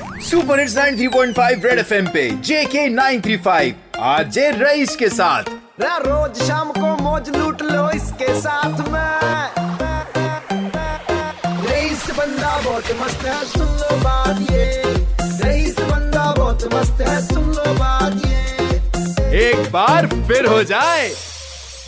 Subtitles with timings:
[0.00, 6.70] Super hits 93.5 red FM पे जेके 935 आज rice के साथ। रे रोज शाम
[6.70, 9.10] को मौज लूट लो इसके साथ में।
[11.66, 14.82] रईस बंदा बहुत मस्त है सुन लो बात ये।
[15.44, 21.10] रईस बंदा बहुत मस्त है सुन लो बात ये। एक बार फिर हो जाए।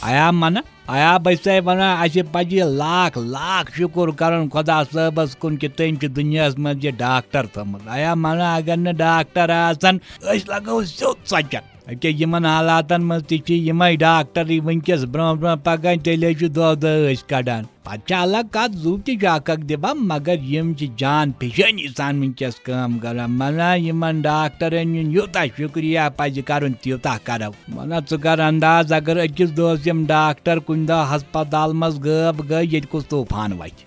[0.05, 0.63] आया मन?
[0.91, 6.55] आया बसे वना असे पजे लाख लाख शुक्र करन खुदा सबस कुन कि तम दुनियास
[6.59, 12.11] मज ये डॉक्टर थमुत आया मन अगर न डॉक्टर आसन अस लगो स्योत सचन अके
[12.11, 18.77] हालातन मज तमे डॉक्टर वनकस ब्रो ब्रो पकान तेले दह दह कड़ान पे अलग कत
[18.83, 25.47] जू तक दिबा मगर यम जान पेशानी सान वनकस कम कर मना यमन डॉक्टरन यूता
[25.59, 31.15] शुक्रिया पज कर तूता करो मना कर अंदाज अगर अकिस दोस यम डॉक्टर कुन दह
[31.15, 33.87] हस्पताल मज गब गई ये कुछ तूफ़ान वच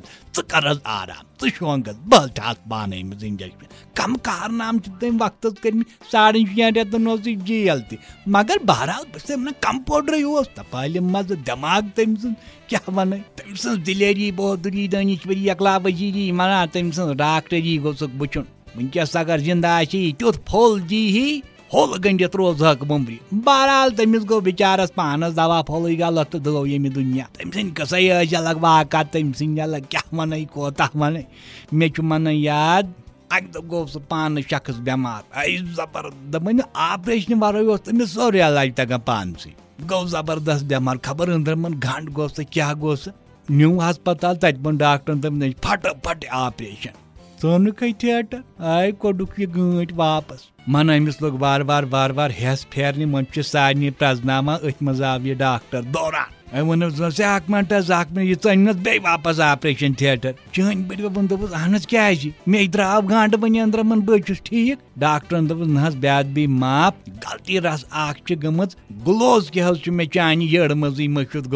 [0.51, 0.75] कर
[2.71, 9.27] पान इंजेक्शन कम कारनाम तम वक्त कर साढ़े शेन रेतन जेल त मगर बहरहाल बस
[9.65, 12.15] कंपाउंडर तपाल मज दिमाग तम
[12.69, 14.89] क्या वन तम दिलेरी बहादुरी
[21.71, 22.29] दानिश्वरी अकला वजीरी मना तम डॉक्टरी गोस बुचुन वनकस अगर ज़िंदा तुथ फुल जी ही
[22.29, 26.65] होल गंडित रोज हक मुम्बरी बहरहाल तमिस गो बिचारस पानस दवा फल गलत तो गो
[26.67, 31.23] ये दुनिया तम सद कसई अलग वाक़ा तम सद अलग क्या वन कोता वन
[31.75, 32.95] मे मन याद
[33.33, 38.73] अक दो गो सह पान शख्स बेमार आई जबर दपन ऑपरेशन वर तमिस सोरे इलाज
[38.77, 39.35] तगान पान
[39.87, 42.97] गो ज़बरदस्त बेमार खबर अंदरमन गंड गो क्या गो
[47.45, 49.93] न्यू हस्पताल तत बन डॉक्टर तम फट फट ऑपरेशन सोनुक थिएटर आय कोडुक ये गंट
[49.93, 55.03] वापस मन अमिस लोग बार बार बार बार हेस फेरने मन सारे प्रजनामा अथ मज
[55.03, 60.35] आव यह डॉक्टर दौरान वन अख मिनट अख मिनट यह अनस बे वापस ऑपरेशन थिएटर
[60.55, 62.11] चन बड़ वन दोपस अहन क्या
[62.49, 67.59] मे द्राव गांड वन अंदर मन बस ठीक डॉक्टरन दोपस नहस ब्याद बी माफ़ गलती
[67.59, 71.47] रस अख गम ग्लोज क्या मे चान यड़ मज मशुद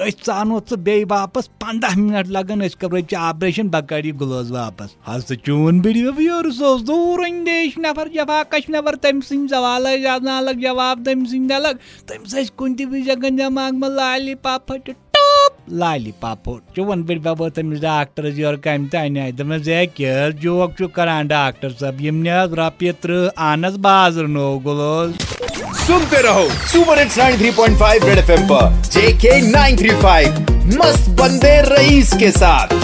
[0.00, 5.80] चानो च बे वापस पंद्रह मिनट लगन करो ऑपरेशन बकर ग्लोज वापस हस तो चून
[5.80, 11.78] बिड़ियो योर सो दूर अंदेश नफर जवाकश नफर तम सवाल अलग जवाब तम सिंह अलग
[12.08, 12.24] तम
[12.56, 18.56] कुन तगन दिमाग में लाली पाप टॉप लाली पाप चुवन बिड़ बाबो तमिस डॉक्टर योर
[18.66, 22.24] कम आय दमस क्या जोक करान डॉक्टर सब यम
[22.54, 25.39] रपये त्ह आनस बाजर नो ग्लोज
[25.86, 32.74] सुनते रहो सुपर हिट्स 93.5 रेड एफएम पर जेके 935 मस्त बंदे रईस के साथ।